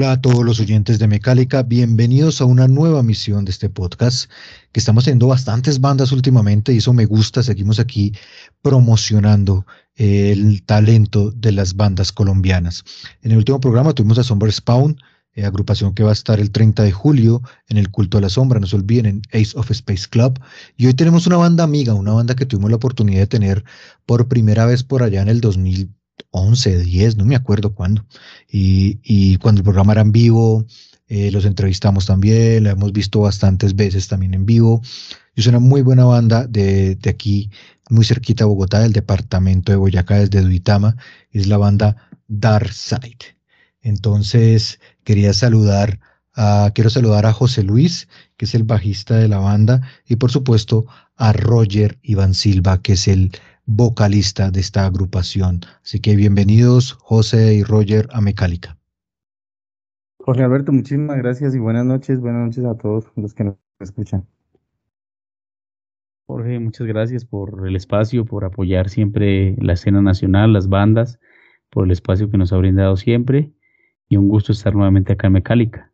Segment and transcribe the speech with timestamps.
[0.00, 4.30] Hola a todos los oyentes de Mecálica, bienvenidos a una nueva misión de este podcast,
[4.72, 8.14] que estamos teniendo bastantes bandas últimamente y eso me gusta, seguimos aquí
[8.62, 12.82] promocionando eh, el talento de las bandas colombianas.
[13.20, 14.96] En el último programa tuvimos a Somber Spawn,
[15.34, 18.30] eh, agrupación que va a estar el 30 de julio en el Culto a la
[18.30, 20.40] Sombra, no se olviden, en Ace of Space Club.
[20.78, 23.64] Y hoy tenemos una banda amiga, una banda que tuvimos la oportunidad de tener
[24.06, 25.90] por primera vez por allá en el 2000
[26.30, 28.06] 11, 10, no me acuerdo cuándo.
[28.48, 30.66] Y, y cuando el programa era en vivo,
[31.08, 34.80] eh, los entrevistamos también, la hemos visto bastantes veces también en vivo.
[35.34, 37.50] Es una muy buena banda de, de aquí,
[37.88, 40.96] muy cerquita a Bogotá, del departamento de Boyacá, desde Duitama.
[41.32, 43.36] Es la banda Dark Side.
[43.82, 45.98] Entonces, quería saludar
[46.34, 50.30] a, quiero saludar a José Luis, que es el bajista de la banda, y por
[50.30, 50.86] supuesto
[51.16, 53.32] a Roger Iván Silva, que es el
[53.72, 55.60] vocalista de esta agrupación.
[55.84, 58.76] Así que bienvenidos José y Roger a Mecálica.
[60.18, 62.20] Jorge Alberto, muchísimas gracias y buenas noches.
[62.20, 64.26] Buenas noches a todos los que nos escuchan.
[66.26, 71.20] Jorge, muchas gracias por el espacio, por apoyar siempre la escena nacional, las bandas,
[71.70, 73.52] por el espacio que nos ha brindado siempre
[74.08, 75.92] y un gusto estar nuevamente acá en Mecálica.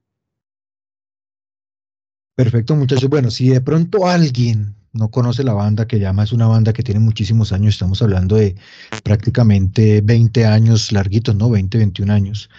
[2.34, 3.10] Perfecto, muchachos.
[3.10, 6.82] Bueno, si de pronto alguien no conoce la banda que llama, es una banda que
[6.82, 8.56] tiene muchísimos años, estamos hablando de
[9.04, 11.50] prácticamente 20 años larguitos, ¿no?
[11.50, 12.50] 20, 21 años.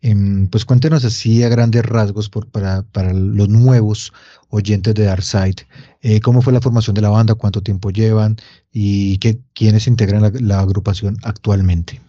[0.00, 0.14] Eh,
[0.50, 4.12] pues cuéntenos así a grandes rasgos para, para, los nuevos
[4.48, 5.66] oyentes de Darkside,
[6.02, 8.36] eh, cómo fue la formación de la banda, cuánto tiempo llevan
[8.72, 12.00] y qué, quiénes integran la, la agrupación actualmente.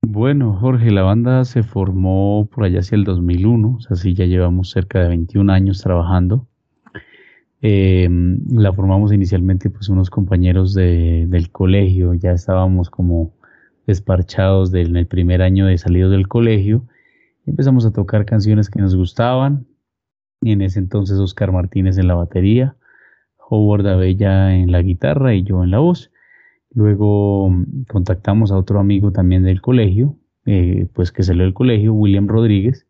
[0.00, 4.24] Bueno, Jorge, la banda se formó por allá hacia el 2001, o sea, sí, ya
[4.24, 6.46] llevamos cerca de 21 años trabajando.
[7.60, 8.08] Eh,
[8.50, 13.32] la formamos inicialmente pues unos compañeros de, del colegio, ya estábamos como
[13.86, 16.84] desparchados del, en el primer año de salido del colegio,
[17.46, 19.66] empezamos a tocar canciones que nos gustaban,
[20.40, 22.76] y en ese entonces Oscar Martínez en la batería,
[23.48, 26.10] Howard Abella en la guitarra y yo en la voz.
[26.74, 27.50] Luego
[27.88, 32.86] contactamos a otro amigo también del colegio, eh, pues que salió del colegio, William Rodríguez,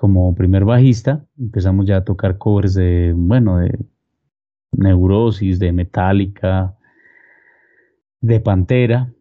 [0.00, 3.78] como primer bajista, empezamos ya a tocar covers de, bueno, de
[4.72, 6.74] Neurosis, de Metallica,
[8.22, 9.12] de Pantera.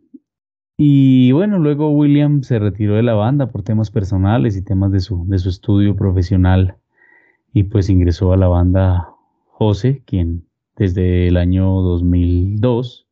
[0.78, 5.02] Y bueno, luego William se retiró de la banda por temas personales y temas de
[5.02, 6.78] su, de su estudio profesional.
[7.52, 9.10] Y pues ingresó a la banda
[9.48, 10.48] José, quien
[10.78, 13.06] desde el año 2002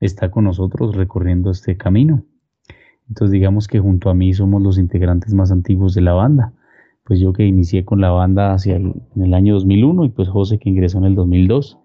[0.00, 2.24] está con nosotros recorriendo este camino.
[3.06, 6.54] Entonces digamos que junto a mí somos los integrantes más antiguos de la banda
[7.06, 10.28] pues yo que inicié con la banda hacia el, en el año 2001 y pues
[10.28, 11.78] José que ingresó en el 2002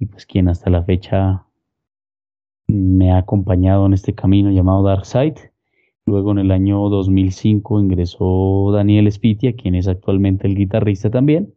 [0.00, 1.44] y pues quien hasta la fecha
[2.66, 5.52] me ha acompañado en este camino llamado Dark Side.
[6.06, 11.52] Luego en el año 2005 ingresó Daniel Spitia, quien es actualmente el guitarrista también.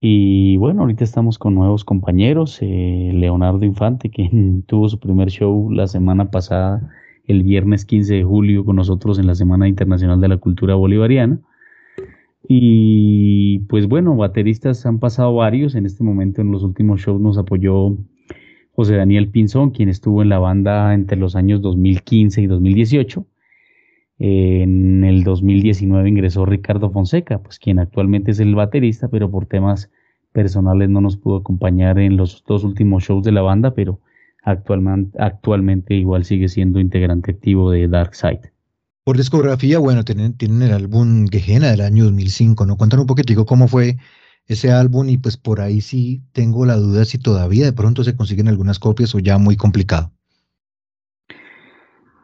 [0.00, 2.58] Y bueno, ahorita estamos con nuevos compañeros.
[2.62, 6.90] Eh, Leonardo Infante, quien tuvo su primer show la semana pasada,
[7.26, 11.40] el viernes 15 de julio, con nosotros en la Semana Internacional de la Cultura Bolivariana.
[12.42, 15.74] Y pues bueno, bateristas han pasado varios.
[15.74, 17.96] En este momento, en los últimos shows, nos apoyó
[18.72, 23.26] José Daniel Pinzón, quien estuvo en la banda entre los años 2015 y 2018.
[24.18, 29.90] En el 2019 ingresó Ricardo Fonseca, pues quien actualmente es el baterista, pero por temas
[30.32, 34.00] personales no nos pudo acompañar en los dos últimos shows de la banda, pero
[34.42, 38.52] actualmente, actualmente igual sigue siendo integrante activo de Dark Side.
[39.10, 42.76] Por discografía, bueno, tienen, el álbum Gehenna del año 2005, ¿no?
[42.76, 43.96] Cuéntanos un poquitico cómo fue
[44.46, 48.14] ese álbum y pues por ahí sí tengo la duda si todavía de pronto se
[48.14, 50.12] consiguen algunas copias o ya muy complicado.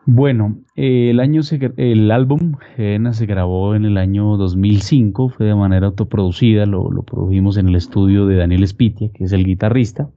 [0.05, 1.41] Bueno, el, año
[1.77, 7.03] el álbum Gehenna se grabó en el año 2005, fue de manera autoproducida, lo, lo
[7.03, 10.09] produjimos en el estudio de Daniel Spitia, que es el guitarrista,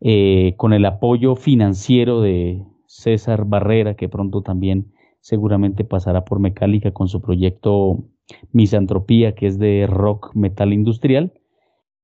[0.00, 4.93] eh, con el apoyo financiero de César Barrera, que pronto también
[5.24, 8.04] seguramente pasará por Mecálica con su proyecto
[8.52, 11.32] Misantropía, que es de rock metal industrial.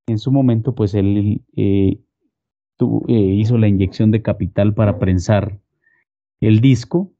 [0.07, 1.99] En su momento, pues él eh,
[2.79, 5.59] eh, hizo la inyección de capital para prensar
[6.39, 7.13] el disco,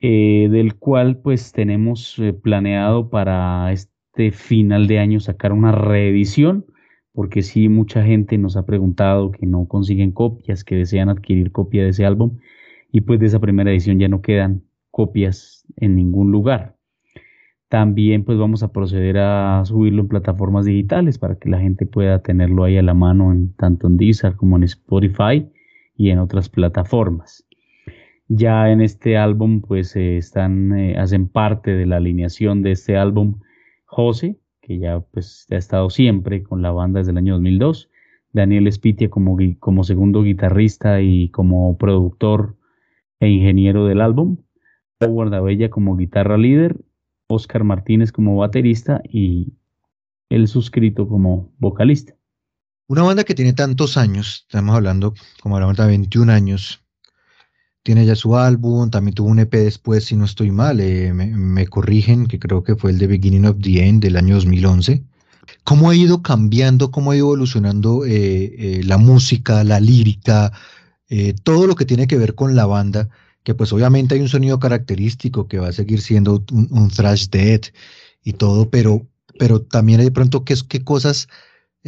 [0.00, 6.66] eh, del cual pues tenemos planeado para este final de año sacar una reedición,
[7.14, 11.82] porque sí, mucha gente nos ha preguntado que no consiguen copias, que desean adquirir copia
[11.82, 12.36] de ese álbum,
[12.92, 16.76] y pues de esa primera edición ya no quedan copias en ningún lugar.
[17.68, 22.22] También pues vamos a proceder a subirlo en plataformas digitales para que la gente pueda
[22.22, 25.46] tenerlo ahí a la mano tanto en Deezer como en Spotify
[25.94, 27.46] y en otras plataformas.
[28.28, 32.96] Ya en este álbum pues eh, están eh, hacen parte de la alineación de este
[32.96, 33.40] álbum
[33.84, 37.90] José, que ya pues ha estado siempre con la banda desde el año 2002,
[38.32, 42.56] Daniel Espitia como, como segundo guitarrista y como productor
[43.20, 44.38] e ingeniero del álbum,
[45.00, 46.76] Howard Abella como guitarra líder
[47.28, 49.52] Oscar Martínez como baterista y
[50.30, 52.14] él suscrito como vocalista.
[52.88, 56.82] Una banda que tiene tantos años, estamos hablando como la banda de 21 años,
[57.82, 61.66] tiene ya su álbum, también tuvo un EP después, si no estoy mal, eh, me,
[61.66, 65.04] corrigen, que creo que fue el de Beginning of the End del año 2011.
[65.64, 68.10] ¿Cómo ha ido cambiando, cómo ha ido evolucionando eh,
[68.58, 70.52] eh, la música, la lírica,
[71.42, 73.08] todo lo que tiene que ver con la banda?
[73.48, 77.62] Que pues obviamente hay un sonido característico que va a seguir siendo un, thrash dead
[78.22, 79.06] y todo, pero,
[79.38, 81.28] pero también de pronto qué, qué cosas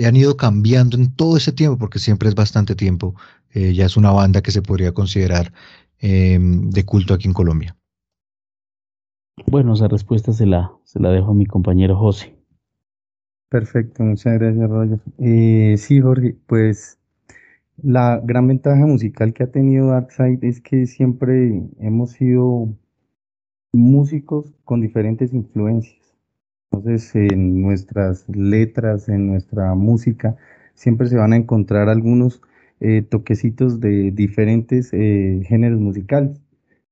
[0.02, 3.14] han ido cambiando en todo ese tiempo, porque siempre es bastante tiempo,
[3.52, 5.52] eh, ya es una banda que se podría considerar
[5.98, 7.76] em, de culto aquí en Colombia.
[9.46, 12.34] Bueno, esa respuesta se la, se la dejo a mi compañero José.
[13.50, 15.00] Perfecto, muchas gracias, Roger.
[15.18, 16.99] Eh, sí, Jorge, pues
[17.82, 22.68] la gran ventaja musical que ha tenido Darkside es que siempre hemos sido
[23.72, 26.16] músicos con diferentes influencias.
[26.72, 30.36] Entonces, en nuestras letras, en nuestra música,
[30.74, 32.42] siempre se van a encontrar algunos
[32.80, 36.40] eh, toquecitos de diferentes eh, géneros musicales.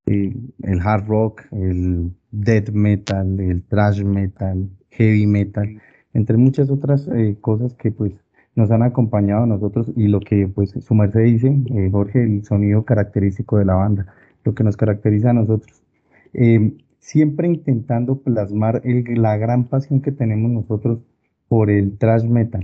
[0.06, 5.80] Eh, el hard rock, el death metal, el thrash metal, heavy metal,
[6.14, 7.08] entre muchas otras
[7.40, 8.12] cosas que pues
[8.58, 12.44] nos han acompañado a nosotros y lo que pues su merced dice, eh, Jorge, el
[12.44, 14.06] sonido característico de la banda,
[14.44, 15.80] lo que nos caracteriza a nosotros.
[16.34, 20.98] Eh, siempre intentando plasmar la gran pasión que tenemos nosotros
[21.46, 22.62] por el thrash metal,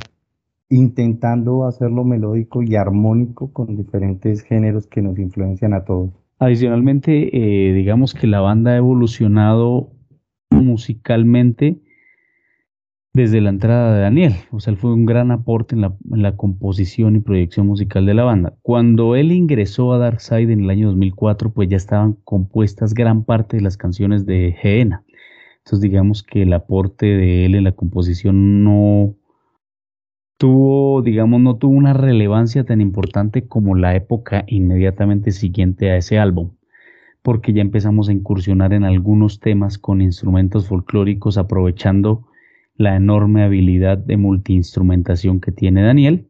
[0.69, 6.11] intentando hacerlo melódico y armónico con diferentes géneros que nos influencian a todos.
[6.41, 9.93] Adicionalmente, eh, digamos que la banda ha evolucionado
[10.51, 11.79] musicalmente
[13.15, 14.35] desde la entrada de Daniel.
[14.51, 15.83] O sea, él fue un gran aporte en
[16.23, 18.55] la, composición y proyección musical de la banda.
[18.61, 23.57] Cuando él ingresó a Darkside en el año 2004, pues ya estaban compuestas gran parte
[23.57, 25.05] de las canciones de Geena.
[25.59, 29.15] Entonces, digamos que el aporte de él en la composición no
[30.37, 36.19] tuvo, digamos, no tuvo una relevancia tan importante como la época inmediatamente siguiente a ese
[36.19, 36.51] álbum
[37.23, 42.27] porque ya empezamos a incursionar en algunos temas con instrumentos folclóricos aprovechando
[42.77, 46.29] la enorme habilidad de multiinstrumentación que tiene Daniel.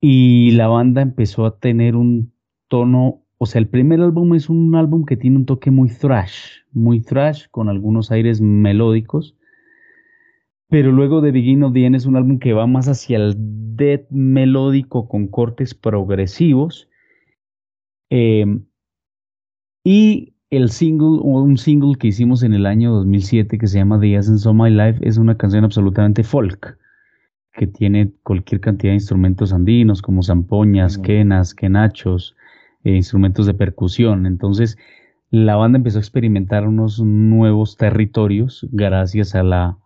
[0.00, 2.32] Y la banda empezó a tener un
[2.68, 6.62] tono, o sea, el primer álbum es un álbum que tiene un toque muy thrash,
[6.72, 9.36] muy thrash, con algunos aires melódicos.
[10.68, 13.34] Pero luego de Begin of the es un álbum que va más hacia el
[13.76, 16.88] death melódico con cortes progresivos.
[18.10, 18.46] Eh,
[19.84, 23.98] y el single o un single que hicimos en el año 2007 que se llama
[23.98, 26.76] The Essence of My Life es una canción absolutamente folk
[27.54, 32.36] que tiene cualquier cantidad de instrumentos andinos como zampoñas, quenas, quenachos,
[32.84, 34.26] e instrumentos de percusión.
[34.26, 34.76] Entonces
[35.30, 39.78] la banda empezó a experimentar unos nuevos territorios gracias a la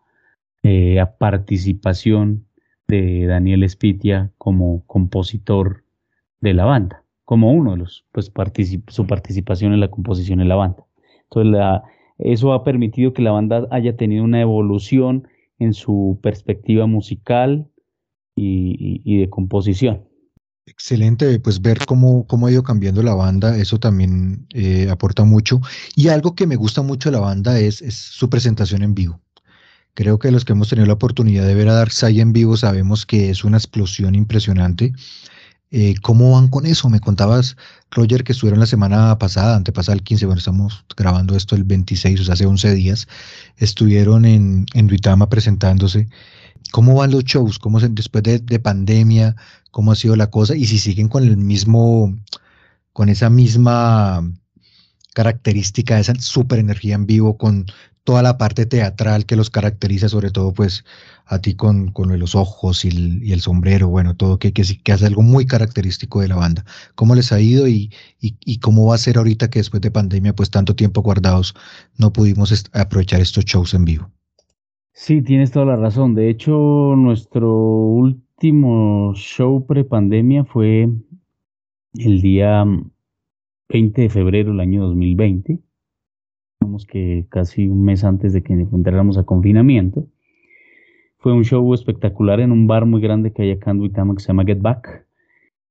[0.65, 2.45] eh, participación
[2.89, 5.85] de Daniel Spitia como compositor
[6.41, 8.33] de la banda como uno de los, pues
[8.89, 10.85] su participación en la composición en la banda.
[11.25, 11.61] Entonces,
[12.19, 15.29] eso ha permitido que la banda haya tenido una evolución
[15.59, 17.69] en su perspectiva musical
[18.37, 20.05] y, de composición.
[20.67, 25.61] Excelente, pues ver cómo, cómo ha ido cambiando la banda, eso también eh, aporta mucho.
[25.97, 29.21] Y algo que me gusta mucho de la banda es, es, su presentación en vivo.
[29.95, 33.05] Creo que los que hemos tenido la oportunidad de ver a Darkseid en vivo sabemos
[33.05, 34.93] que es una explosión impresionante.
[35.73, 36.89] Eh, ¿Cómo van con eso?
[36.89, 37.57] Me contabas,
[37.91, 42.21] Roger, que estuvieron la semana pasada, antepasada el 15, bueno, estamos grabando esto el 26,
[42.21, 43.09] o sea, hace 11 días,
[43.57, 46.09] estuvieron en, en Duitama presentándose.
[46.73, 47.59] ¿Cómo van los shows?
[47.59, 49.37] ¿Cómo se, después de, de, pandemia,
[49.71, 50.55] cómo ha sido la cosa?
[50.57, 52.17] Y si siguen con el mismo,
[52.93, 54.23] con esa misma
[55.17, 57.65] característica, esa super energía en vivo con
[58.05, 60.85] toda la parte teatral que los caracteriza, sobre todo pues
[61.25, 65.07] a ti con, con los ojos y el, sombrero, bueno, todo que, que, que, hace
[65.07, 66.67] algo muy característico de la banda.
[66.97, 70.35] ¿Cómo les ha ido y, y, cómo va a ser ahorita que después de pandemia,
[70.35, 71.55] pues tanto tiempo guardados,
[71.97, 74.11] no pudimos aprovechar estos shows en vivo?
[74.93, 76.15] Sí, tienes toda la razón.
[76.15, 76.53] De hecho,
[76.95, 80.91] nuestro último show pre-pandemia fue
[81.95, 82.65] el día
[83.69, 85.61] 20 de febrero del año 2020
[86.85, 90.07] que casi un mes antes de que entráramos a confinamiento.
[91.19, 94.21] Fue un show espectacular en un bar muy grande que hay acá en Duitama que
[94.21, 95.07] se llama Get Back.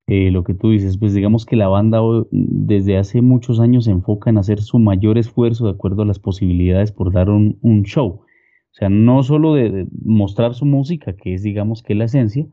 [0.08, 2.00] Eh, lo que tú dices, pues digamos que la banda
[2.32, 6.20] desde hace muchos años se enfoca en hacer su mayor esfuerzo de acuerdo a las
[6.20, 8.22] posibilidades por dar un, show.
[8.22, 12.46] O sea, no solo de, mostrar su música, que es digamos que la esencia,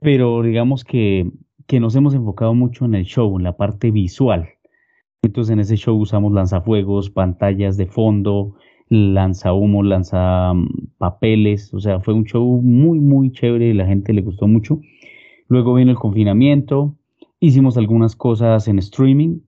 [0.00, 1.30] pero digamos que,
[1.66, 4.50] que nos hemos enfocado mucho en el show, en la parte visual.
[5.26, 8.54] Entonces en ese show usamos lanzafuegos, pantallas de fondo,
[8.88, 10.52] lanza humo, lanza
[10.98, 14.80] papeles, o sea, fue un show muy, muy chévere la gente le gustó mucho.
[15.48, 16.96] Luego vino el confinamiento,
[17.40, 19.40] hicimos algunas cosas en streaming,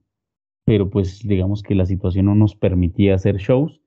[0.65, 3.81] pero pues digamos que la situación no nos permitía hacer shows.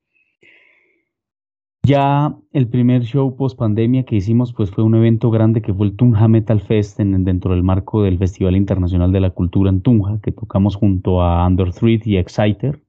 [1.85, 5.87] Ya el primer show post pandemia que hicimos pues fue un evento grande que fue
[5.87, 9.83] el Tunja Metal Fest en, dentro del marco del Festival Internacional de la Cultura en
[9.83, 12.85] Tunja, que tocamos junto a Under Threat y Exciter.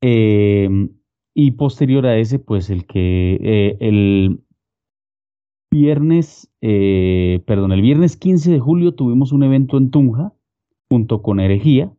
[0.00, 0.90] Em,
[1.34, 4.44] y posterior a ese, pues el que eh, el
[5.72, 10.34] viernes, eh, perdón, el viernes 15 de julio tuvimos un evento en Tunja
[10.88, 11.92] junto con Herejía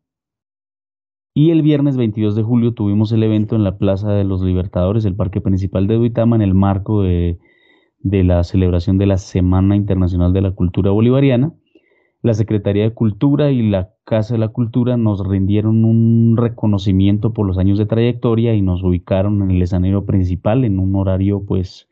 [1.33, 5.05] y el viernes 22 de julio tuvimos el evento en la Plaza de los Libertadores,
[5.05, 7.37] el parque principal de Duitama, en el marco de,
[8.01, 11.53] la celebración de la Semana Internacional de la Cultura Bolivariana.
[12.21, 17.45] La Secretaría de Cultura y la Casa de la Cultura nos rindieron un reconocimiento por
[17.45, 21.87] los años de trayectoria y nos ubicaron en el escenario principal en un horario, pues,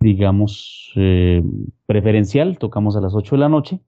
[0.00, 1.42] digamos, eh,
[1.86, 2.58] preferencial.
[2.58, 3.80] Tocamos a las 8 de la noche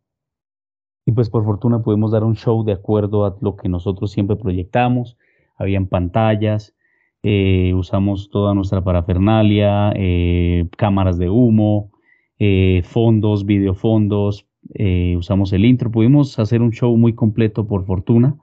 [1.09, 4.37] y pues por fortuna pudimos dar un show de acuerdo a lo que nosotros siempre
[4.37, 5.17] proyectamos.
[5.57, 6.77] Habían pantallas,
[7.23, 11.93] eh, usamos toda nuestra parafernalia, eh, cámaras de humo,
[12.39, 14.47] eh, fondos, videofondos,
[15.17, 15.91] usamos el intro.
[15.91, 18.37] Pudimos hacer un show muy completo por fortuna.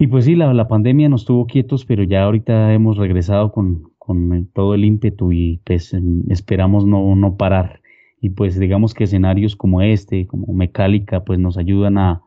[0.00, 4.48] Y pues sí, la, pandemia nos tuvo quietos, pero ya ahorita hemos regresado con, con
[4.52, 5.96] todo el ímpetu y pues
[6.30, 7.81] esperamos no, no parar
[8.22, 12.22] y pues digamos que escenarios como este, como Mecálica, pues nos ayudan a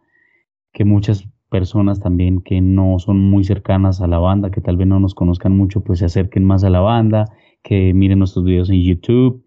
[0.73, 4.87] que muchas personas también que no son muy cercanas a la banda, que tal vez
[4.87, 7.31] no nos conozcan mucho, pues se acerquen más a la banda,
[7.63, 9.45] que miren nuestros videos en YouTube,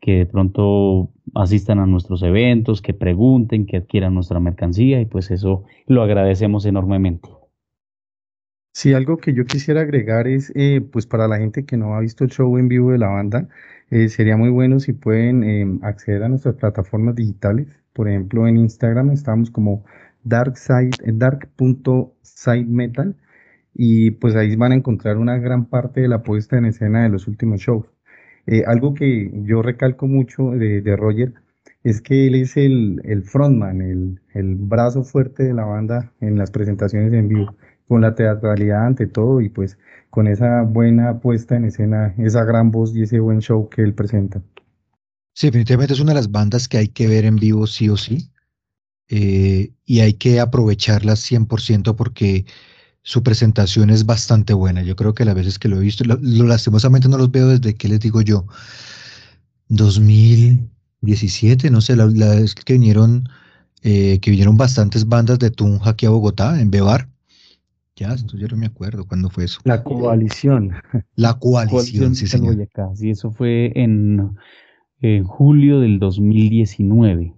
[0.00, 5.30] que de pronto asistan a nuestros eventos, que pregunten, que adquieran nuestra mercancía y pues
[5.30, 7.28] eso lo agradecemos enormemente.
[8.76, 12.00] Sí, algo que yo quisiera agregar es, eh, pues para la gente que no ha
[12.00, 13.48] visto el show en vivo de la banda,
[13.90, 17.68] eh, sería muy bueno si pueden em, acceder a nuestras plataformas digitales.
[17.92, 19.84] Por ejemplo, en Instagram estamos como
[20.24, 23.14] darkside, eh, dark.sidemetal
[23.74, 27.10] y pues ahí van a encontrar una gran parte de la puesta en escena de
[27.10, 27.86] los últimos shows.
[28.66, 31.32] algo que yo recalco mucho de, Roger
[31.84, 36.36] es que él es el, el frontman, el, el brazo fuerte de la banda en
[36.38, 37.54] las presentaciones en vivo
[37.88, 39.78] con la teatralidad ante todo y pues
[40.10, 43.94] con esa buena puesta en escena, esa gran voz y ese buen show que él
[43.94, 44.42] presenta.
[45.34, 47.96] Sí, definitivamente es una de las bandas que hay que ver en vivo sí o
[47.96, 48.30] sí.
[49.08, 52.46] Eh, y hay que aprovecharlas 100% porque
[53.02, 54.82] su presentación es bastante buena.
[54.82, 57.74] Yo creo que las veces que lo he visto, lo, lastimosamente no los veo desde
[57.74, 58.46] que les digo yo,
[59.68, 63.28] 2017, no sé, la, vez que vinieron,
[63.82, 67.08] eh, que vinieron bastantes bandas de Tunja aquí a Bogotá, en Bebar,
[67.96, 69.60] ya, entonces yo no me acuerdo cuándo fue eso.
[69.64, 70.72] La coalición.
[71.14, 72.56] La coalición, sí, señor.
[72.94, 74.36] Sí, eso fue en,
[75.00, 77.34] en, julio del 2019.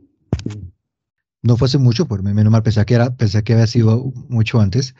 [1.42, 4.60] No fue hace mucho, por menos mal, pensé que, era, pensé que había sido mucho
[4.60, 4.94] antes.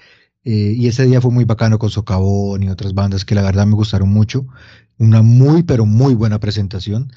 [0.45, 3.67] Eh, y ese día fue muy bacano con Socavón y otras bandas que la verdad
[3.67, 4.47] me gustaron mucho.
[4.99, 7.11] Una muy, pero muy buena presentación.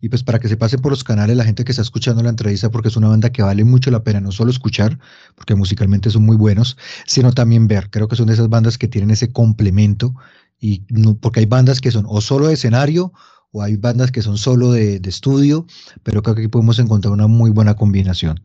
[0.00, 2.28] Y pues para que se pase por los canales la gente que está escuchando la
[2.28, 4.98] entrevista, porque es una banda que vale mucho la pena no solo escuchar,
[5.34, 6.76] porque musicalmente son muy buenos,
[7.06, 7.90] sino también ver.
[7.90, 10.14] Creo que son de esas bandas que tienen ese complemento,
[10.58, 13.12] y no, porque hay bandas que son o solo escenario
[13.56, 15.66] o hay bandas que son solo de, estudio,
[16.02, 18.38] pero creo que aquí podemos encontrar una muy buena combinación.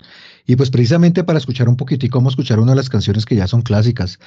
[0.48, 3.36] Y pues precisamente para escuchar un poquitico, vamos a escuchar una de las canciones que
[3.36, 4.20] ya son clásicas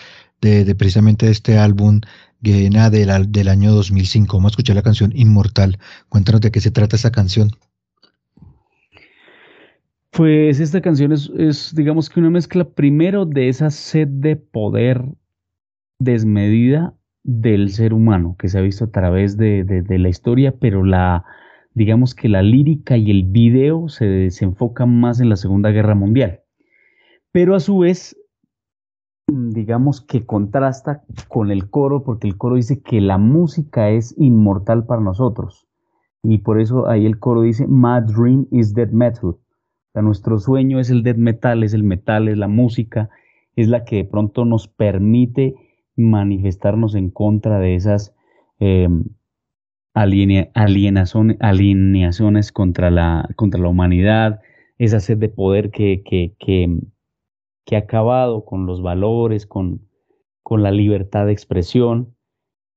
[0.42, 2.02] de, precisamente este álbum
[2.42, 4.36] Guena del, del año 2005.
[4.36, 5.78] Vamos a escuchar la canción Inmortal.
[6.10, 7.50] Cuéntanos de qué se trata esa canción.
[10.10, 15.02] Pues esta canción es, digamos que una mezcla primero de esa sed de poder
[15.98, 21.24] desmedida del ser humano que se ha visto a través de, la historia, pero la,
[21.74, 25.96] digamos que la lírica y el video se, se enfocan más en la Segunda Guerra
[25.96, 26.42] Mundial.
[27.32, 28.16] Pero a su vez,
[29.26, 34.86] digamos que contrasta con el coro, porque el coro dice que la música es inmortal
[34.86, 35.66] para nosotros.
[36.22, 39.36] Y por eso ahí el coro dice, My dream is dead metal
[40.02, 43.10] nuestro sueño es el death metal, es el metal, es la música,
[43.56, 45.54] es la que de pronto nos permite
[45.96, 48.14] manifestarnos en contra de esas
[48.60, 48.88] eh,
[49.94, 54.40] alineaciones contra la, contra la humanidad,
[54.78, 56.78] esa sed de poder que, que, que,
[57.76, 59.80] ha acabado con los valores, con,
[60.42, 62.14] con la libertad de expresión.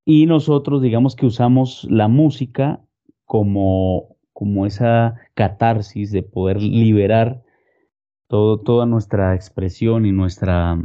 [0.06, 2.82] Y nosotros, digamos que usamos la música
[3.26, 7.42] como como esa catarsis de poder liberar
[8.28, 10.80] todo, toda nuestra expresión y nuestra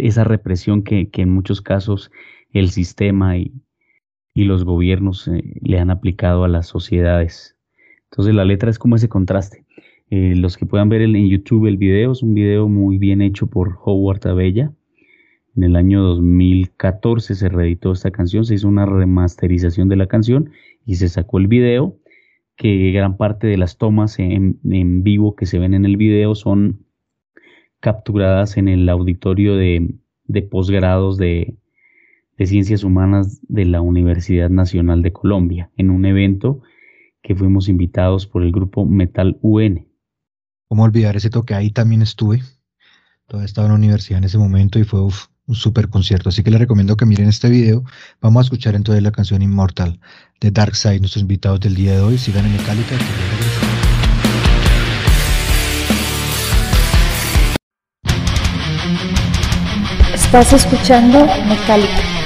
[0.00, 2.10] esa represión que, en muchos casos
[2.52, 3.52] el sistema y,
[4.34, 7.58] los gobiernos eh, le han aplicado a las sociedades.
[8.10, 9.66] Entonces la letra es como ese contraste.
[10.08, 13.48] Eh, los que puedan ver en YouTube el video, es un video muy bien hecho
[13.48, 14.72] por Howard Abella.
[15.56, 20.50] En el año 2014 se reeditó esta canción, se hizo una remasterización de la canción
[20.86, 21.96] y se sacó el video
[22.56, 24.58] que gran parte de las tomas en,
[25.02, 26.84] vivo que se ven en el video son
[27.80, 29.98] capturadas en el auditorio de,
[30.50, 31.56] posgrados de,
[32.38, 36.62] Ciencias Humanas de la Universidad Nacional de Colombia, en un evento
[37.22, 39.86] que fuimos invitados por el grupo Metal UN.
[40.66, 41.52] ¿Cómo olvidar ese toque?
[41.52, 42.40] Ahí también estuve.
[43.26, 46.30] Todavía estaba en la universidad en ese momento y fue un super concierto.
[46.30, 47.84] Así que les recomiendo que miren este video.
[48.22, 50.00] Vamos a escuchar entonces la canción Immortal
[50.40, 52.16] de Darkseid, nuestros invitados del día de hoy.
[52.16, 52.96] Sigan en Metallica.
[60.30, 62.19] Estás escuchando Metallica.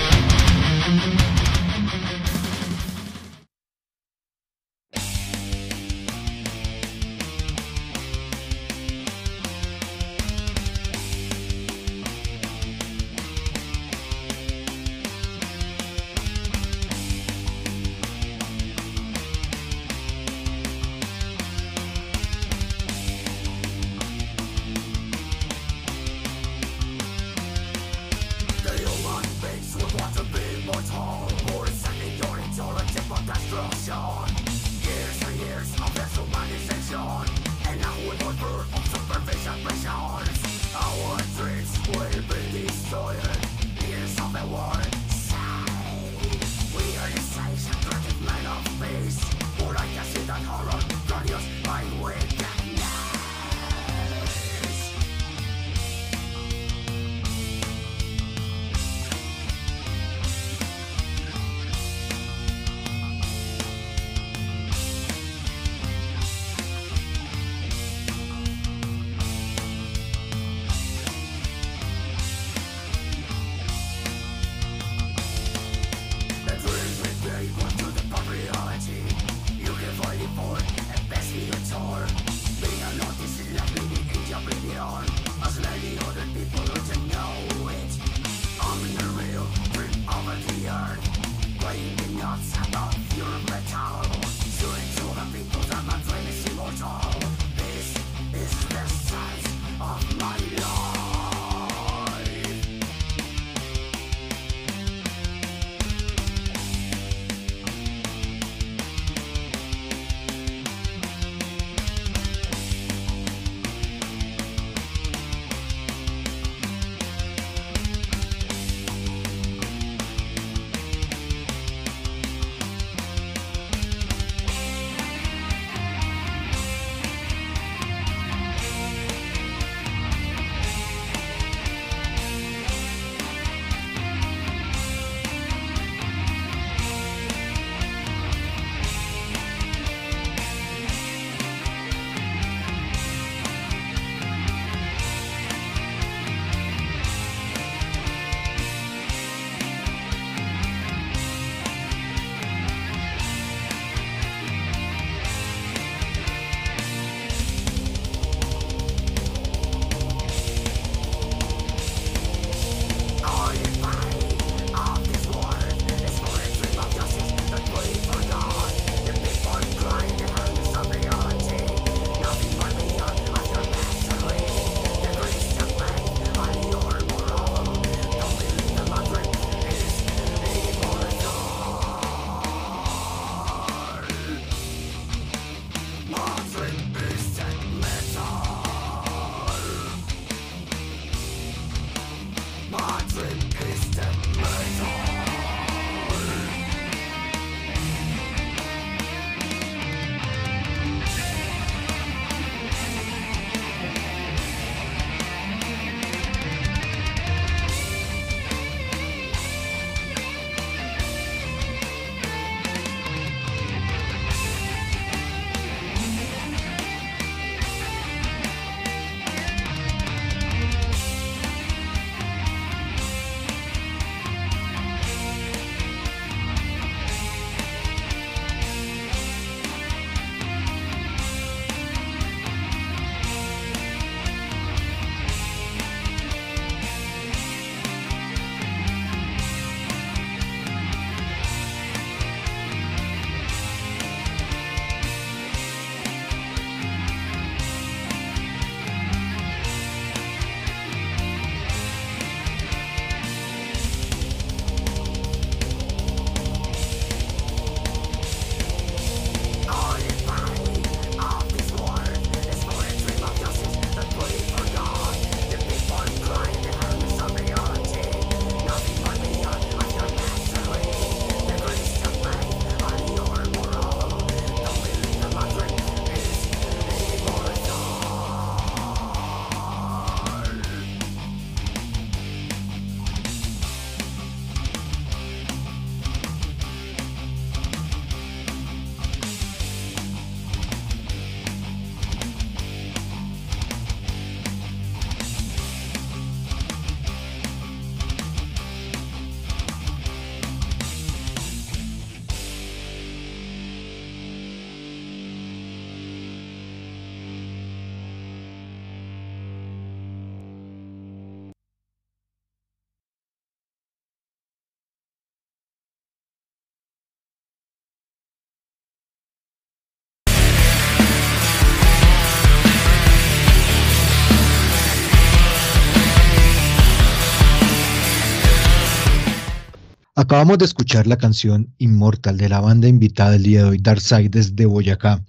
[330.17, 334.29] Acabamos de escuchar la canción Inmortal de la banda invitada del día de hoy, Darkside
[334.29, 335.25] desde Boyacá.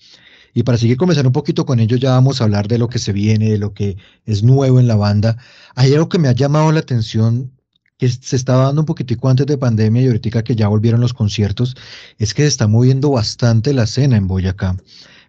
[0.54, 3.00] Y para seguir comenzando un poquito con ellos, ya vamos a hablar de lo que
[3.00, 5.38] se viene, de lo que es nuevo en la banda.
[5.74, 7.52] Hay algo que me ha llamado la atención,
[7.98, 11.15] que se estaba dando un poquitico antes de pandemia y ahorita que ya volvieron los
[11.15, 11.76] conciertos,
[12.19, 14.78] es que se está moviendo bastante la escena en Boyacá.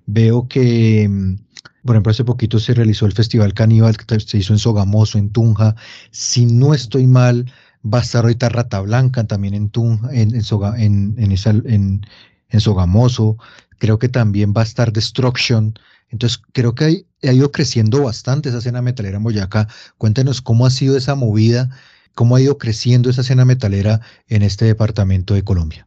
[0.05, 1.37] Veo que, mm,
[1.83, 5.31] por ejemplo, hace poquito se realizó el Festival Caníbal que se hizo en Sogamoso, en
[5.31, 5.77] Tunja.
[6.11, 7.47] Si no estoy mal,
[7.87, 9.71] Va a estar ahorita Rata Blanca también en,
[10.13, 10.35] en,
[10.77, 12.01] en,
[12.49, 13.37] en, Sogamoso.
[13.79, 15.75] Creo que también va a estar Destruction.
[16.11, 19.69] Entonces, creo que ha ido creciendo bastante esa escena metalera en Boyacá.
[19.99, 21.71] Cuéntenos cómo ha sido esa movida,
[22.15, 25.87] cómo ha ido creciendo esa escena metalera en este departamento de Colombia.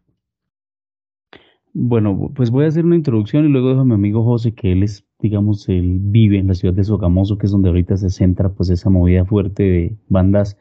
[1.73, 4.71] Bueno, pues voy a hacer una introducción y luego dejo a mi amigo José, que
[4.71, 8.09] él es, digamos, él vive en la ciudad de Sogamoso, que es donde ahorita se
[8.09, 10.57] centra pues esa movida fuerte de bandas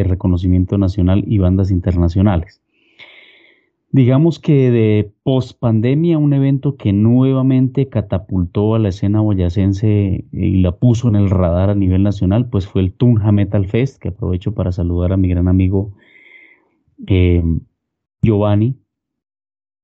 [0.00, 2.62] de reconocimiento nacional y bandas internacionales.
[3.90, 10.60] Digamos que de post pandemia, un evento que nuevamente catapultó a la escena boyacense y
[10.60, 14.08] la puso en el radar a nivel nacional, pues fue el Tunja Metal Fest, que
[14.08, 15.92] aprovecho para saludar a mi gran amigo
[17.06, 17.42] eh,
[18.22, 18.76] Giovanni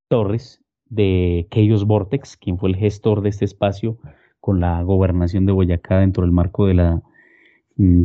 [0.08, 3.96] Torres de Chaos Vortex, quien fue el gestor de este espacio
[4.40, 7.02] con la gobernación de Boyacá dentro del marco de la
[7.76, 8.04] Mm,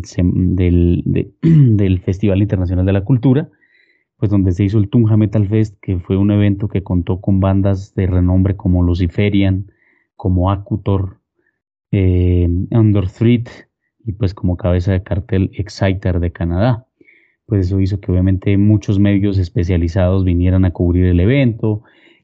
[0.55, 1.03] del,
[1.41, 3.49] del, Festival Internacional de la Cultura,
[4.17, 7.39] pues donde se hizo el Tunja Metal Fest, que fue un evento que contó con
[7.39, 9.71] bandas de renombre como Luciferian,
[10.15, 11.19] como Acutor,
[11.91, 12.49] eh,
[14.05, 16.87] y pues como cabeza de cartel Exciter de Canadá.
[17.45, 21.83] Pues eso hizo que obviamente muchos medios especializados vinieran a cubrir el evento,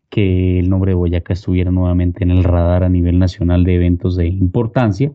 [0.10, 4.16] que el nombre de Boyacá estuviera nuevamente en el radar a nivel nacional de eventos
[4.16, 5.14] de importancia.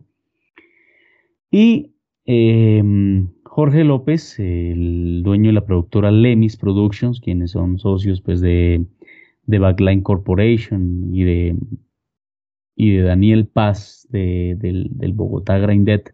[1.51, 1.93] Y
[2.31, 8.85] Em, Jorge López, el dueño de la productora Lemis Productions, quienes son socios pues, de,
[9.47, 11.57] de Backline Corporation y de,
[12.75, 16.13] y de Daniel Paz del, Bogotá Grindet,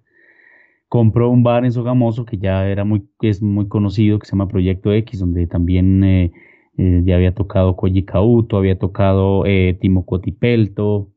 [0.87, 4.47] compró un bar en Sogamoso que ya era muy, es muy conocido, que se llama
[4.47, 6.31] Proyecto X, donde también eh,
[6.77, 8.05] eh, ya había tocado Koji
[8.53, 11.11] había tocado eh, Timo Cotipelto,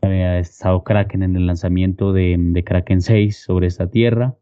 [0.00, 4.36] había estado Kraken en el lanzamiento de, de Kraken 6 sobre esta tierra.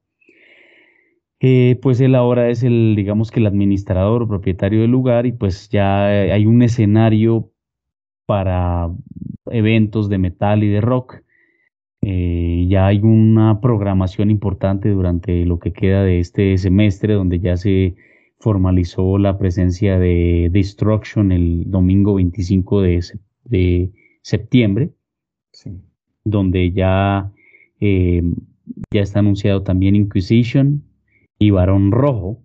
[1.44, 5.32] Eh, pues él ahora es el, digamos que el administrador o propietario del lugar y
[5.32, 7.50] pues ya hay un escenario
[8.26, 8.88] para
[9.46, 11.16] eventos de metal y de rock.
[12.00, 17.56] Eh, ya hay una programación importante durante lo que queda de este semestre donde ya
[17.56, 17.96] se
[18.38, 23.90] formalizó la presencia de Destruction el domingo 25 de,
[24.22, 24.92] septiembre,
[26.24, 27.32] donde ya,
[27.80, 28.22] eh,
[28.92, 30.84] ya está anunciado también Inquisition,
[31.42, 32.40] y Barón Rojo.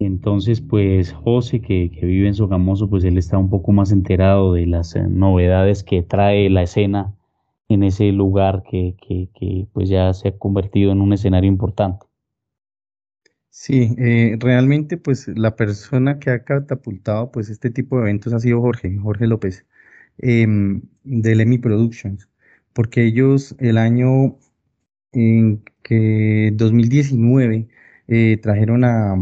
[0.00, 4.66] Entonces, pues José, que, vive en Sogamoso, pues él está un poco más enterado de
[4.66, 7.14] las eh, novedades que trae la escena
[7.68, 8.96] en ese lugar que,
[9.72, 12.04] pues ya se ha convertido en un escenario importante.
[13.50, 18.40] Sí, eh, realmente pues la persona que ha catapultado pues este tipo de eventos ha
[18.40, 19.66] sido Jorge, Jorge López,
[20.18, 22.28] em, de Lemi Productions,
[22.72, 24.36] porque ellos el año
[25.12, 27.68] en que 2019
[28.08, 29.16] eh, trajeron a,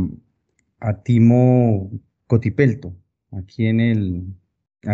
[0.81, 1.91] a Timo
[2.27, 2.95] Cotipelto,
[3.33, 4.25] aquí en el,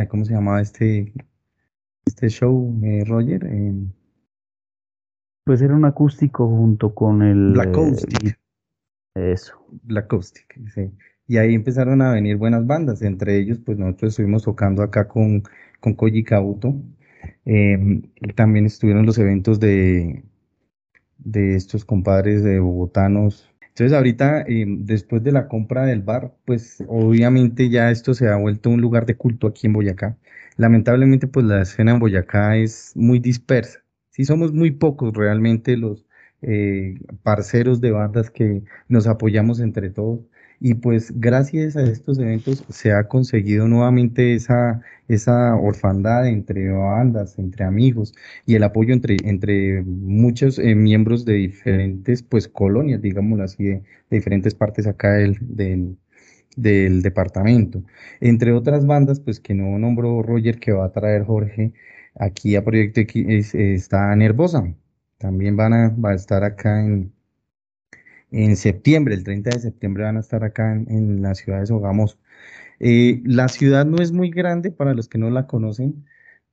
[0.08, 1.12] ¿cómo se llamaba este,
[2.04, 3.46] este show, eh, Roger?
[5.44, 7.52] pues era un acústico junto con el...
[7.52, 8.36] Black Acoustic.
[9.14, 9.54] eso.
[9.84, 10.90] Black Acoustic, sí.
[11.28, 15.42] Y ahí empezaron a venir buenas bandas, entre ellos pues nosotros estuvimos tocando acá con,
[15.80, 16.74] con Koji Kauto.
[17.44, 18.02] Em,
[18.34, 20.24] también estuvieron los eventos de,
[21.18, 23.50] de estos compadres de bogotanos.
[23.68, 28.36] Entonces ahorita, eh, después de la compra del bar, pues obviamente ya esto se ha
[28.36, 30.16] vuelto un lugar de culto aquí en Boyacá.
[30.56, 33.80] Lamentablemente, pues la escena en Boyacá es muy dispersa.
[34.10, 36.05] Sí somos muy pocos realmente los
[36.46, 40.20] eh, parceros de bandas que nos apoyamos entre todos.
[40.60, 47.38] Y pues gracias a estos eventos se ha conseguido nuevamente esa, esa orfandad entre bandas,
[47.38, 48.14] entre amigos
[48.46, 53.82] y el apoyo entre, entre muchos eh, miembros de diferentes pues colonias, digámoslo así, de,
[54.10, 55.98] diferentes partes acá del,
[56.56, 57.82] del, departamento.
[58.20, 61.72] Entre otras bandas pues que no nombró Roger que va a traer Jorge
[62.14, 64.74] aquí a Proyecto X está Nervosa.
[65.18, 67.12] También van a, estar acá en,
[68.30, 72.18] en septiembre, el 30 de septiembre van a estar acá en, la ciudad de Sogamoso.
[72.80, 76.04] Eh, la ciudad no es muy grande para los que no la conocen,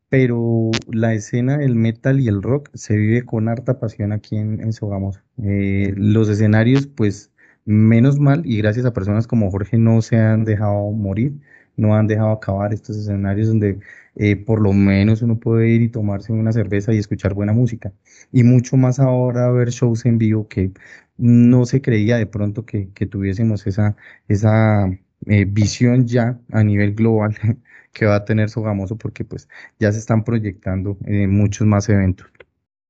[0.10, 4.62] pero la escena del metal y el rock se vive con harta pasión aquí en,
[4.62, 5.22] en Sogamoso.
[5.44, 7.34] Eh, los escenarios, pues,
[7.66, 11.34] menos mal y gracias a personas como Jorge no se han dejado morir,
[11.76, 13.80] no han dejado acabar estos escenarios donde
[14.16, 17.94] eh, por lo menos uno puede ir y tomarse una cerveza y escuchar buena música.
[18.32, 20.72] Y mucho más ahora ver shows en vivo que
[21.18, 23.96] no se creía de pronto que, tuviésemos esa,
[24.28, 24.88] esa
[25.28, 27.36] eh, visión ya a nivel global
[27.94, 29.48] que va a tener Sogamoso porque pues
[29.80, 32.28] ya se están proyectando eh, muchos más eventos.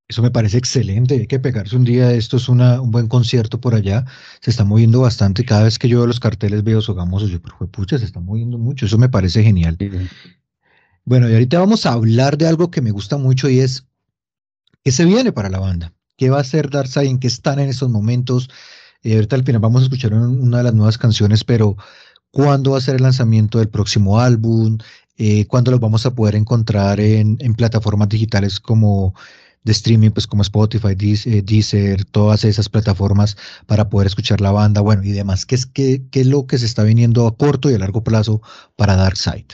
[0.07, 3.59] Eso me parece excelente, hay que pegarse un día, esto es una, un buen concierto
[3.61, 4.05] por allá,
[4.41, 7.57] se está moviendo bastante, cada vez que yo veo los carteles veo Sogamoso, yo, pero
[7.71, 9.77] pucha, se está moviendo mucho, eso me parece genial.
[11.05, 13.87] Bueno, y ahorita vamos a hablar de algo que me gusta mucho y es,
[14.83, 15.93] ¿qué se viene para la banda?
[16.17, 17.09] ¿Qué va a hacer Darkseid?
[17.09, 18.49] ¿En qué están en estos momentos?
[19.03, 21.75] Eh, ahorita al final vamos a escuchar una de las nuevas canciones, pero
[22.31, 24.77] ¿cuándo va a ser el lanzamiento del próximo álbum?
[25.17, 29.13] Eh, ¿Cuándo lo vamos a poder encontrar en, en plataformas digitales como
[29.63, 34.81] de streaming, pues como Spotify, eh, Deezer, todas esas plataformas para poder escuchar la banda,
[34.81, 35.45] bueno, y demás.
[35.45, 38.03] ¿Qué es, qué, qué es lo que se está viniendo a corto y a largo
[38.03, 38.41] plazo
[38.75, 39.45] para Darkseid?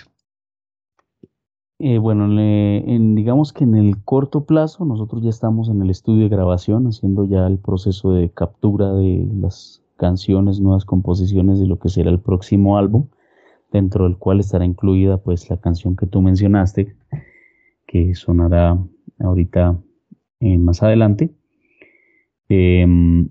[1.81, 6.23] Eh, bueno, en, digamos que en el corto plazo nosotros ya estamos en el estudio
[6.23, 11.79] de grabación haciendo ya el proceso de captura de las canciones, nuevas composiciones de lo
[11.79, 13.07] que será el próximo álbum,
[13.71, 16.97] dentro del cual estará incluida pues la canción que tú mencionaste,
[17.87, 18.77] que sonará
[19.19, 19.77] ahorita
[20.39, 21.31] eh, más adelante.
[22.49, 23.29] Em,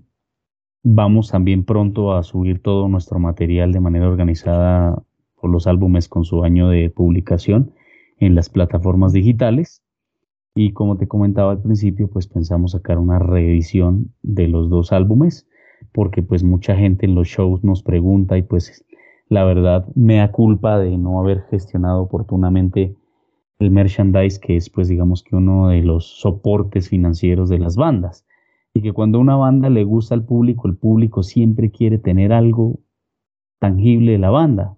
[0.83, 5.03] vamos también pronto a subir todo nuestro material de manera organizada
[5.35, 7.73] por los álbumes con su año de publicación
[8.19, 9.81] en las plataformas digitales.
[10.55, 15.47] Y como te comentaba al principio, pues pensamos sacar una reedición de los dos álbumes,
[15.93, 18.85] porque pues mucha gente en los shows nos pregunta y pues
[19.29, 22.95] la verdad me da culpa de no haber gestionado oportunamente
[23.59, 28.25] el merchandise, que es pues digamos que uno de los soportes financieros de las bandas.
[28.73, 32.79] Y que cuando una banda le gusta al público, el público siempre quiere tener algo
[33.59, 34.77] tangible de la banda.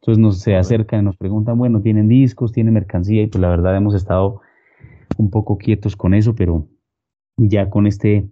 [0.00, 2.52] Entonces nos se acercan y nos preguntan, bueno, ¿tienen discos?
[2.52, 3.22] ¿Tienen mercancía?
[3.22, 4.40] Y pues la verdad hemos estado
[5.16, 6.68] un poco quietos con eso, pero
[7.36, 8.28] ya con este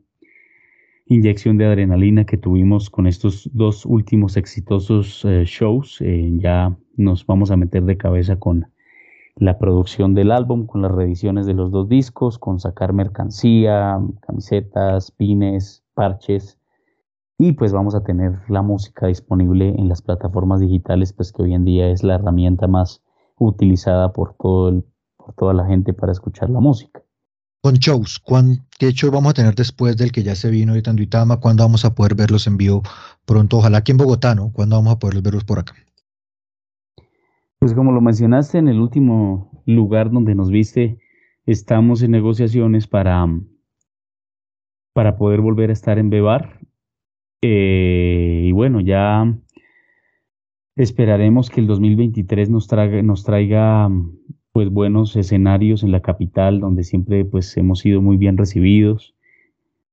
[1.06, 7.24] inyección de adrenalina que tuvimos con estos dos últimos exitosos eh, shows, eh, ya nos
[7.26, 8.66] vamos a meter de cabeza con
[9.36, 15.10] la producción del álbum, con las reediciones de los dos discos, con sacar mercancía, camisetas,
[15.10, 16.58] pines, parches
[17.38, 21.54] y pues vamos a tener la música disponible en las plataformas digitales, pues que hoy
[21.54, 23.02] en día es la herramienta más
[23.38, 24.82] utilizada por, todo
[25.16, 27.02] por toda la gente para escuchar la música.
[27.60, 28.22] Con shows,
[28.78, 31.40] ¿qué show vamos a tener después del que ya se vino de Tanduitama?
[31.40, 32.82] ¿Cuándo vamos a poder verlos en vivo
[33.26, 33.58] pronto?
[33.58, 34.52] Ojalá aquí en Bogotá, ¿no?
[34.52, 35.74] ¿Cuándo vamos a poder verlos por acá?
[37.58, 40.98] Pues como lo mencionaste en el último lugar donde nos viste,
[41.46, 43.26] estamos en negociaciones para,
[44.92, 46.60] para poder volver a estar en Bebar
[47.42, 49.32] eh, y bueno, ya
[50.74, 53.90] esperaremos que el 2023 nos traiga, nos traiga
[54.52, 59.14] pues buenos escenarios en la capital donde siempre pues hemos sido muy bien recibidos.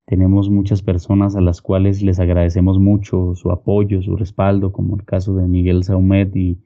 [0.06, 5.06] Tenemos muchas personas a las cuales les agradecemos mucho su apoyo, su respaldo, como el
[5.06, 6.60] caso de Miguel Saumet y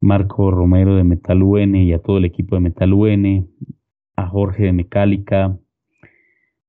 [0.00, 3.48] Marco Romero de Metal UN y a todo el equipo de Metal UN,
[4.16, 5.58] a Jorge de Mecálica,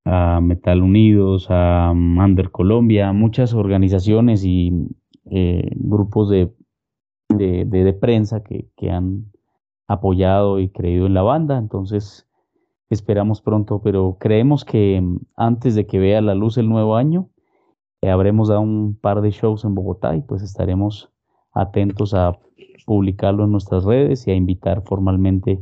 [0.06, 4.72] a Metal Unidos, a Mander Colombia, muchas organizaciones y
[5.26, 6.54] eh, grupos de,
[7.30, 9.32] de, prensa que, han
[9.88, 11.58] apoyado y creído en la banda.
[11.58, 12.30] Entonces,
[12.90, 15.04] esperamos pronto, pero creemos que
[15.36, 17.30] antes de que vea la luz el nuevo año,
[18.02, 21.12] eh, habremos dado un par de shows en Bogotá y pues estaremos
[21.62, 22.38] atentos a
[22.86, 25.60] publicarlo en nuestras redes y a invitar formalmente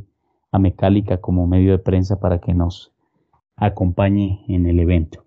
[0.51, 2.93] a Mecálica como medio de prensa para que nos
[3.55, 5.25] acompañe en el evento.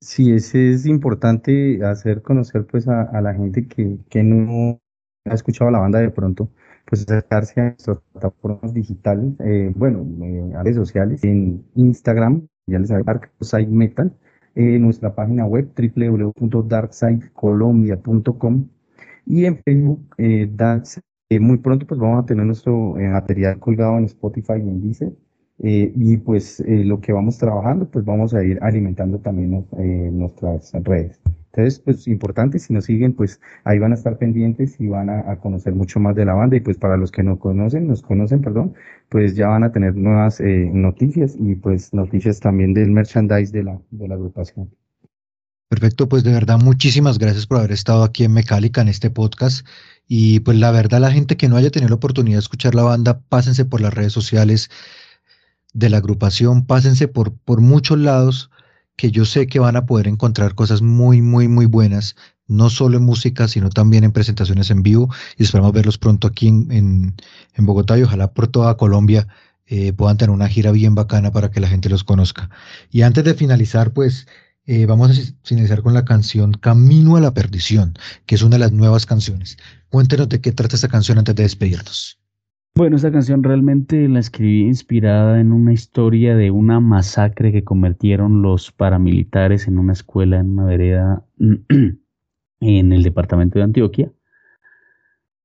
[0.00, 4.80] Sí, ese es importante hacer conocer pues a, la gente que, que, no
[5.24, 6.50] ha escuchado la banda de pronto,
[6.86, 12.88] pues acercarse a nuestras plataformas digitales, eh, bueno, eh, redes sociales, en Instagram, ya les
[12.88, 14.14] sabe, Darkside Metal,
[14.54, 18.68] en nuestra página web www.darksidecolombia.com
[19.26, 20.50] y en Facebook, eh,
[21.30, 25.12] eh, muy pronto pues vamos a tener nuestro material colgado en Spotify y en Deezer
[25.60, 30.10] eh, y pues eh, lo que vamos trabajando, pues vamos a ir alimentando también eh,
[30.12, 31.20] nuestras redes.
[31.52, 35.36] Entonces, pues importante, si nos siguen, pues ahí van a estar pendientes y van a,
[35.38, 36.56] conocer mucho más de la banda.
[36.56, 38.74] Y pues para los que no conocen, nos conocen, perdón,
[39.08, 43.80] pues ya van a tener nuevas noticias y pues noticias también del merchandise de la,
[43.90, 44.70] de la agrupación.
[45.74, 49.66] Perfecto, pues de verdad muchísimas gracias por haber estado aquí en Mecálica en este podcast.
[50.06, 52.84] Y pues la verdad, la gente que no haya tenido la oportunidad de escuchar la
[52.84, 54.70] banda, pásense por las redes sociales
[55.72, 58.50] de la agrupación, pásense por, por muchos lados
[58.94, 62.14] que yo sé que van a poder encontrar cosas muy, muy, muy buenas,
[62.46, 65.12] no solo en música, sino también en presentaciones en vivo.
[65.36, 67.16] Y esperamos verlos pronto aquí en,
[67.52, 69.26] en, Bogotá y ojalá por toda Colombia
[69.66, 72.48] eh, puedan tener una gira bien bacana para que la gente los conozca.
[72.92, 74.28] Y antes de finalizar, pues
[74.66, 77.94] eh, vamos a finalizar con la canción Camino a la Perdición,
[78.26, 79.56] que es una de las nuevas canciones.
[79.90, 82.18] Cuéntenos de qué trata esta canción antes de despedirnos.
[82.76, 88.42] Bueno, esta canción realmente la escribí inspirada en una historia de una masacre que cometieron
[88.42, 91.24] los paramilitares en una escuela en una vereda
[92.60, 94.10] en el departamento de Antioquia.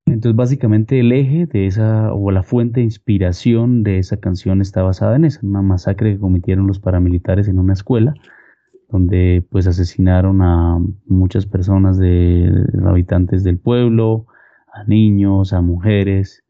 [0.08, 4.82] Entonces, básicamente el eje de esa, o la fuente de inspiración de esa canción está
[4.82, 8.16] basada en eso, una masacre que cometieron los paramilitares en una escuela,
[8.90, 12.52] donde pues asesinaron a muchas personas de
[12.86, 14.26] habitantes del pueblo,
[14.74, 16.44] a niños, a mujeres,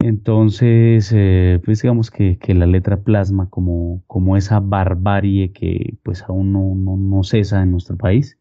[0.00, 6.52] entonces, eh, pues digamos que, la letra plasma como, como esa barbarie que pues aún
[6.52, 8.38] no, cesa en nuestro país.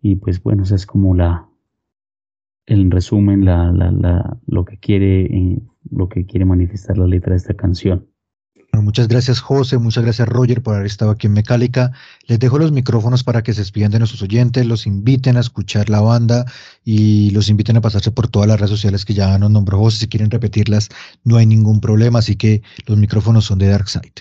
[0.00, 1.46] Y pues bueno, esa es como la,
[2.66, 7.36] en resumen, la, la, lo, que quiere, eh, lo que quiere manifestar la letra de
[7.38, 8.06] esta canción
[8.82, 11.92] muchas gracias José, muchas gracias Roger por haber estado aquí en Mecálica.
[12.26, 15.90] Les dejo los micrófonos para que se despidan de nuestros oyentes, los inviten a escuchar
[15.90, 16.44] la banda
[16.84, 19.98] y los inviten a pasarse por todas las redes sociales que ya nos nombró José.
[19.98, 20.88] Si quieren repetirlas,
[21.24, 24.12] no hay ningún problema, así que los micrófonos son de Darkside.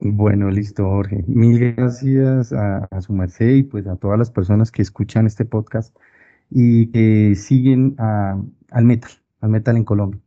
[0.00, 1.24] Bueno, listo, Jorge.
[1.26, 5.96] Mil gracias a, su merced y pues a todas las personas que escuchan este podcast
[6.50, 10.20] y que siguen al metal, al metal en Colombia.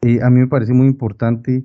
[0.00, 1.64] Eh, a mí me parece muy importante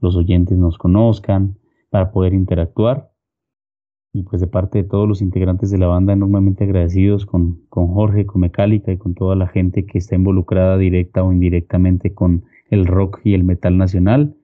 [0.00, 1.56] los oyentes nos conozcan,
[1.88, 3.12] para poder interactuar.
[4.12, 7.88] Y pues de parte de todos los integrantes de la banda, enormemente agradecidos con, con
[7.88, 12.44] Jorge, con Mecálica y con toda la gente que está involucrada directa o indirectamente con
[12.70, 14.36] el rock y el metal nacional,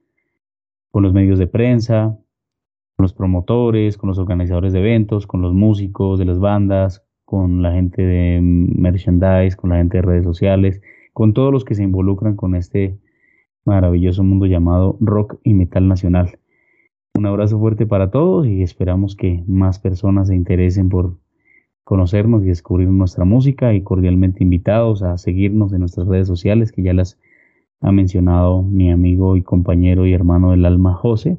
[0.91, 2.19] con los medios de prensa,
[2.97, 7.63] con los promotores, con los organizadores de eventos, con los músicos de las bandas, con
[7.63, 11.83] la gente de merchandise, con la gente de redes sociales, con todos los que se
[11.83, 12.99] involucran con este
[13.65, 16.39] maravilloso mundo llamado rock y metal nacional.
[17.15, 21.19] Un abrazo fuerte para todos y esperamos que más personas se interesen por
[21.85, 26.83] conocernos y descubrir nuestra música y cordialmente invitados a seguirnos en nuestras redes sociales que
[26.83, 27.19] ya las
[27.81, 31.39] ha mencionado mi amigo y compañero y hermano del alma José.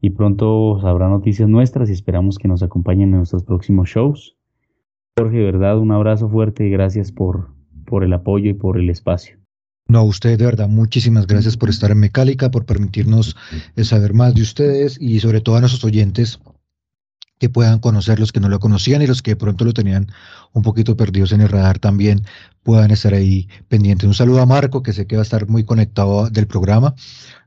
[0.00, 4.36] Y pronto habrá noticias nuestras y esperamos que nos acompañen en nuestros próximos shows.
[5.16, 7.48] Jorge, verdad, un abrazo fuerte y gracias por,
[7.86, 9.38] por el apoyo y por el espacio.
[9.88, 13.36] No, a ustedes de verdad, muchísimas gracias por estar en Mecálica, por permitirnos
[13.76, 16.40] saber más de ustedes y sobre todo a nuestros oyentes
[17.38, 20.10] que puedan conocer los que no lo conocían y los que de pronto lo tenían
[20.52, 22.22] un poquito perdidos en el radar también
[22.62, 24.06] puedan estar ahí pendientes.
[24.06, 26.94] Un saludo a Marco, que sé que va a estar muy conectado del programa.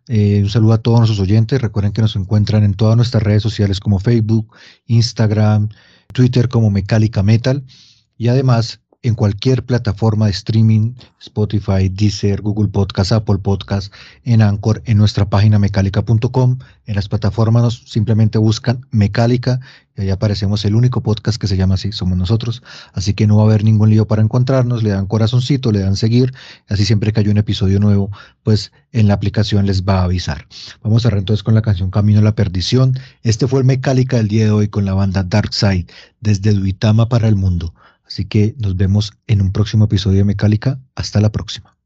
[0.07, 1.61] Eh, un saludo a todos nuestros oyentes.
[1.61, 4.55] Recuerden que nos encuentran en todas nuestras redes sociales como Facebook,
[4.87, 5.69] Instagram,
[6.13, 7.63] Twitter como Mecálica Metal.
[8.17, 13.93] Y además en cualquier plataforma de streaming, Spotify, Deezer, Google Podcast, Apple Podcast,
[14.25, 16.59] en Anchor, en nuestra página mecálica.com.
[16.85, 19.61] En las plataformas nos simplemente buscan Mecálica
[19.95, 22.61] y ahí aparecemos el único podcast que se llama así, somos nosotros.
[22.93, 25.95] Así que no va a haber ningún lío para encontrarnos, le dan corazoncito, le dan
[25.95, 26.33] seguir,
[26.67, 28.11] así siempre que haya un episodio nuevo,
[28.43, 30.45] pues en la aplicación les va a avisar.
[30.83, 32.99] Vamos a cerrar entonces con la canción Camino a la Perdición.
[33.23, 35.87] Este fue el Mecálica del día de hoy con la banda Dark Side,
[36.19, 37.73] desde Duitama para el mundo.
[38.09, 40.79] Así que nos vemos en un próximo episodio de Mecálica.
[40.95, 41.77] Hasta la próxima.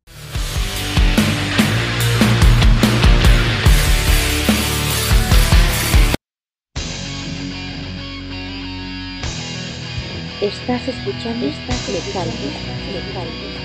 [10.42, 13.63] Estás escuchando esta Mecálica.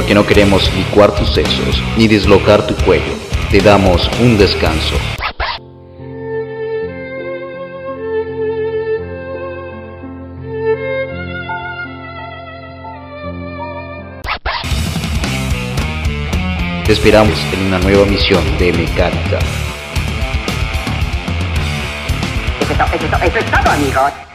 [0.00, 3.12] Porque no queremos licuar tus sesos ni dislocar tu cuello.
[3.50, 4.94] Te damos un descanso.
[16.86, 19.38] Te esperamos en una nueva misión de Mecánica.
[22.60, 24.29] Eso es, to- eso es to- eso es todo, amigos.